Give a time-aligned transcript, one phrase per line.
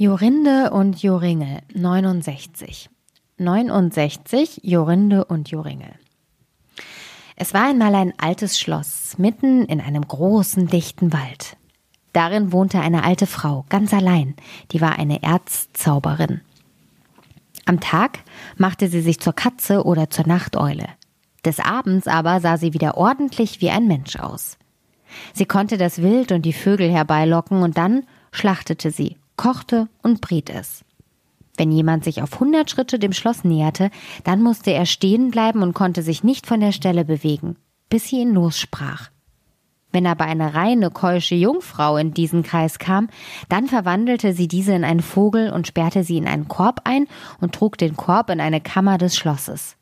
[0.00, 2.88] Jorinde und Joringel 69.
[3.36, 5.90] 69 Jorinde und Joringel.
[7.34, 11.56] Es war einmal ein altes Schloss mitten in einem großen, dichten Wald.
[12.12, 14.36] Darin wohnte eine alte Frau, ganz allein,
[14.70, 16.42] die war eine Erzzauberin.
[17.64, 18.20] Am Tag
[18.56, 20.86] machte sie sich zur Katze oder zur Nachteule.
[21.44, 24.58] Des Abends aber sah sie wieder ordentlich wie ein Mensch aus.
[25.34, 30.50] Sie konnte das Wild und die Vögel herbeilocken und dann schlachtete sie kochte und briet
[30.50, 30.84] es.
[31.56, 33.90] Wenn jemand sich auf hundert Schritte dem Schloss näherte,
[34.24, 37.56] dann musste er stehen bleiben und konnte sich nicht von der Stelle bewegen,
[37.88, 39.10] bis sie ihn lossprach.
[39.90, 43.08] Wenn aber eine reine keusche Jungfrau in diesen Kreis kam,
[43.48, 47.06] dann verwandelte sie diese in einen Vogel und sperrte sie in einen Korb ein
[47.40, 49.76] und trug den Korb in eine Kammer des Schlosses.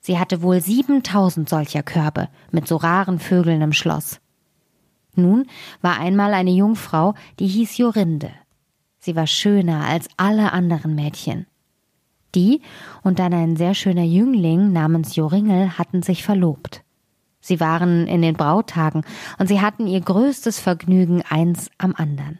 [0.00, 4.20] Sie hatte wohl siebentausend solcher Körbe mit so raren Vögeln im Schloss.
[5.14, 5.46] Nun
[5.80, 8.30] war einmal eine Jungfrau, die hieß Jorinde.
[9.00, 11.46] Sie war schöner als alle anderen Mädchen.
[12.34, 12.60] Die
[13.02, 16.84] und dann ein sehr schöner Jüngling namens Joringel hatten sich verlobt.
[17.40, 19.02] Sie waren in den Brautagen
[19.38, 22.38] und sie hatten ihr größtes Vergnügen eins am anderen.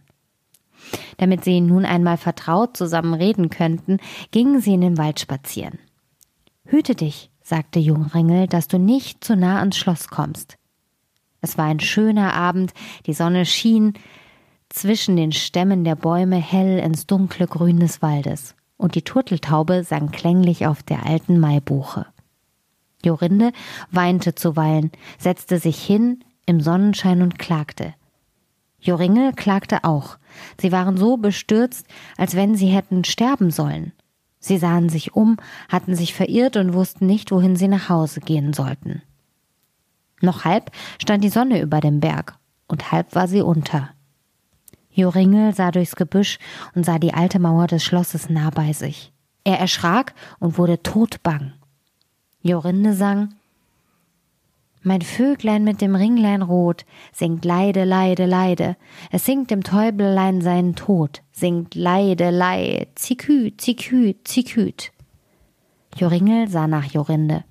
[1.16, 3.98] Damit sie nun einmal vertraut zusammen reden könnten,
[4.30, 5.78] gingen sie in den Wald spazieren.
[6.64, 10.56] Hüte dich, sagte Jungringel, dass du nicht zu nah ans Schloss kommst.
[11.40, 12.72] Es war ein schöner Abend,
[13.06, 13.94] die Sonne schien,
[14.70, 20.10] zwischen den Stämmen der Bäume hell ins dunkle Grün des Waldes, und die Turteltaube sang
[20.10, 22.06] klänglich auf der alten Maibuche.
[23.04, 23.52] Jorinde
[23.90, 27.94] weinte zuweilen, setzte sich hin im Sonnenschein und klagte.
[28.80, 30.16] Joringel klagte auch.
[30.60, 33.92] Sie waren so bestürzt, als wenn sie hätten sterben sollen.
[34.38, 35.36] Sie sahen sich um,
[35.68, 39.02] hatten sich verirrt und wussten nicht, wohin sie nach Hause gehen sollten.
[40.22, 43.90] Noch halb stand die Sonne über dem Berg, und halb war sie unter.
[44.92, 46.38] Joringel sah durchs Gebüsch
[46.74, 49.12] und sah die alte Mauer des Schlosses nah bei sich.
[49.44, 51.52] Er erschrak und wurde todbang.
[52.42, 53.34] Jorinde sang
[54.82, 58.76] Mein Vöglein mit dem Ringlein rot singt Leide, Leide, Leide.
[59.10, 64.92] Es singt dem Täubelein seinen Tod, singt Leide, Lei, Ziküt, Ziküt, Ziküt.
[65.96, 67.44] Joringel sah nach Jorinde.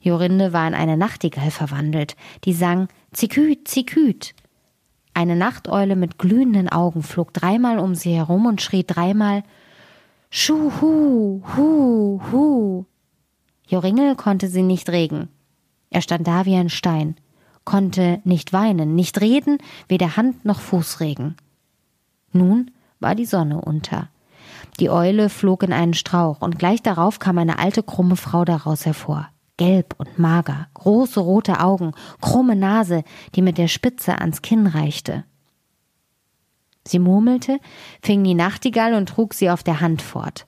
[0.00, 4.34] Jorinde war in eine Nachtigall verwandelt, die sang Ziküt, Ziküt.
[5.14, 9.42] Eine Nachteule mit glühenden Augen flog dreimal um sie herum und schrie dreimal
[10.30, 12.84] Schuh, hu, hu, hu.
[13.66, 15.28] Joringel konnte sie nicht regen.
[15.90, 17.16] Er stand da wie ein Stein,
[17.64, 19.58] konnte nicht weinen, nicht reden,
[19.88, 21.36] weder Hand noch Fuß regen.
[22.32, 24.08] Nun war die Sonne unter.
[24.80, 28.86] Die Eule flog in einen Strauch, und gleich darauf kam eine alte krumme Frau daraus
[28.86, 29.31] hervor
[29.62, 33.04] gelb und mager, große rote Augen, krumme Nase,
[33.36, 35.22] die mit der Spitze ans Kinn reichte.
[36.84, 37.60] Sie murmelte,
[38.02, 40.46] fing die Nachtigall und trug sie auf der Hand fort.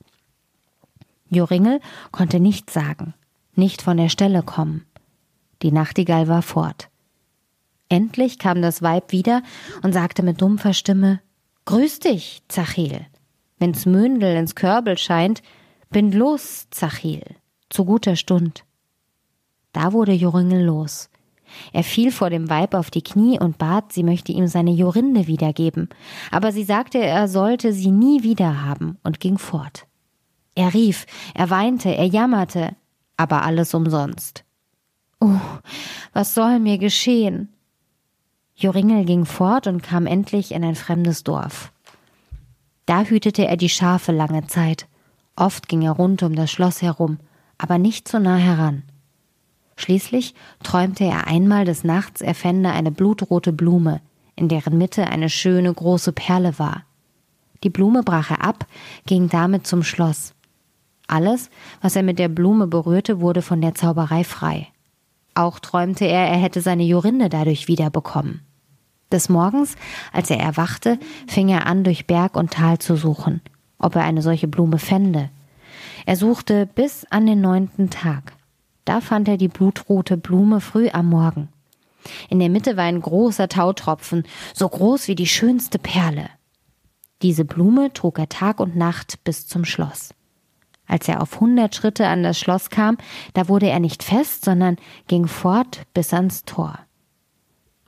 [1.30, 1.78] Joringel
[2.10, 3.14] konnte nichts sagen,
[3.54, 4.84] nicht von der Stelle kommen.
[5.62, 6.88] Die Nachtigall war fort.
[7.88, 9.44] Endlich kam das Weib wieder
[9.82, 11.20] und sagte mit dumpfer Stimme
[11.66, 13.06] Grüß dich, Zachil.
[13.60, 15.41] Wenn's Mündel ins Körbel scheint,
[15.91, 17.22] bind los, Zachil,
[17.70, 18.64] zu guter Stund.
[19.75, 21.11] Da wurde Joringel los.
[21.73, 25.27] Er fiel vor dem Weib auf die Knie und bat, sie möchte ihm seine Jorinde
[25.27, 25.89] wiedergeben,
[26.31, 29.87] aber sie sagte, er sollte sie nie wiederhaben und ging fort.
[30.55, 32.77] Er rief, er weinte, er jammerte,
[33.17, 34.45] aber alles umsonst.
[35.21, 35.41] Oh,
[36.12, 37.49] was soll mir geschehen?
[38.55, 41.73] Joringel ging fort und kam endlich in ein fremdes Dorf.
[42.87, 44.87] Da hütete er die Schafe lange Zeit.
[45.35, 47.19] Oft ging er rund um das Schloss herum,
[47.59, 48.85] aber nicht so nah heran.
[49.77, 54.01] Schließlich träumte er einmal des Nachts, er fände eine blutrote Blume,
[54.37, 56.85] in deren Mitte eine schöne große Perle war.
[57.62, 58.67] Die Blume brach er ab,
[59.07, 60.35] ging damit zum Schloss.
[61.07, 64.69] Alles, was er mit der Blume berührte, wurde von der Zauberei frei.
[65.35, 68.41] Auch träumte er, er hätte seine Jorinde dadurch wiederbekommen.
[69.11, 69.77] Des Morgens,
[70.12, 73.41] als er erwachte, fing er an, durch Berg und Tal zu suchen,
[73.79, 75.31] ob er eine solche Blume fände.
[76.06, 78.32] Er suchte bis an den neunten Tag.
[78.84, 81.48] Da fand er die blutrote Blume früh am Morgen.
[82.28, 86.28] In der Mitte war ein großer Tautropfen, so groß wie die schönste Perle.
[87.22, 90.10] Diese Blume trug er Tag und Nacht bis zum Schloss.
[90.86, 92.98] Als er auf hundert Schritte an das Schloss kam,
[93.32, 94.76] da wurde er nicht fest, sondern
[95.06, 96.78] ging fort bis ans Tor.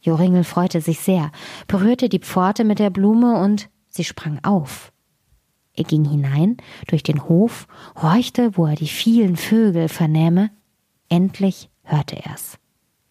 [0.00, 1.30] Joringel freute sich sehr,
[1.66, 4.92] berührte die Pforte mit der Blume und sie sprang auf.
[5.74, 6.56] Er ging hinein
[6.86, 7.66] durch den Hof,
[8.00, 10.50] horchte, wo er die vielen Vögel vernähme,
[11.08, 12.58] Endlich hörte er's.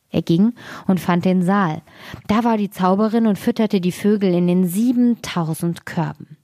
[0.10, 0.54] Er ging
[0.88, 1.82] und fand den Saal.
[2.28, 6.38] Da war die Zauberin und fütterte die Vögel in den siebentausend Körben.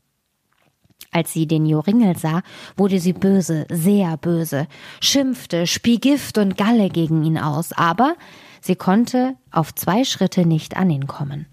[1.11, 2.41] Als sie den Joringel sah,
[2.77, 4.67] wurde sie böse, sehr böse,
[5.01, 8.15] schimpfte, spie Gift und Galle gegen ihn aus, aber
[8.61, 11.47] sie konnte auf zwei Schritte nicht an ihn kommen.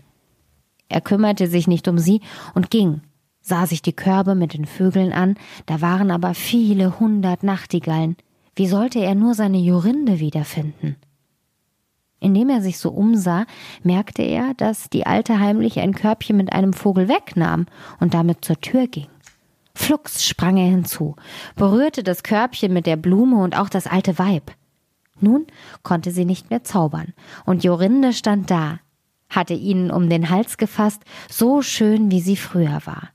[0.89, 2.21] Er kümmerte sich nicht um sie
[2.55, 3.03] und ging,
[3.41, 5.37] sah sich die Körbe mit den Vögeln an,
[5.67, 8.17] da waren aber viele hundert Nachtigallen.
[8.59, 10.97] Wie sollte er nur seine Jorinde wiederfinden?
[12.19, 13.47] Indem er sich so umsah,
[13.85, 17.67] merkte er, dass die Alte heimlich ein Körbchen mit einem Vogel wegnahm
[18.01, 19.07] und damit zur Tür ging.
[19.77, 21.15] Flugs sprang er hinzu,
[21.55, 24.51] berührte das Körbchen mit der Blume und auch das alte Weib.
[25.21, 25.47] Nun
[25.85, 27.15] konnte sie nicht mehr zaubern,
[27.47, 28.81] und Jorinde stand da,
[29.31, 33.11] hatte ihnen um den Hals gefasst, so schön wie sie früher war.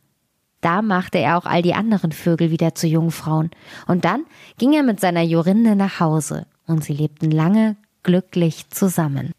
[0.63, 3.51] Da machte er auch all die anderen Vögel wieder zu Jungfrauen,
[3.86, 4.24] und dann
[4.57, 9.33] ging er mit seiner Jorinde nach Hause, und sie lebten lange glücklich zusammen.